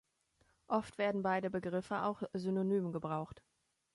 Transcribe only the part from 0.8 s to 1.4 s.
werden